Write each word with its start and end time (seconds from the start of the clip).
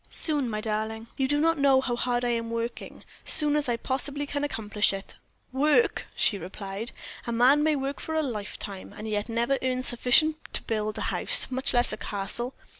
"Soon, 0.09 0.49
my 0.49 0.61
darling 0.61 1.05
you 1.15 1.27
do 1.27 1.39
not 1.39 1.59
know 1.59 1.79
how 1.79 1.95
hard 1.95 2.25
I 2.25 2.29
am 2.29 2.49
working 2.49 3.03
soon 3.23 3.55
as 3.55 3.69
I 3.69 3.77
can 3.77 3.83
possibly 3.83 4.23
accomplish 4.27 4.93
it." 4.93 5.17
"Work!" 5.51 6.07
she 6.15 6.39
replied. 6.39 6.91
"A 7.27 7.31
man 7.31 7.61
may 7.61 7.75
work 7.75 7.99
for 7.99 8.15
a 8.15 8.23
lifetime 8.23 8.95
and 8.97 9.07
yet 9.07 9.29
never 9.29 9.59
earn 9.61 9.83
sufficient 9.83 10.37
to 10.53 10.63
build 10.63 10.97
a 10.97 11.01
house, 11.13 11.45
much 11.51 11.71
less 11.71 11.93
a 11.93 11.97
castle. 11.97 12.55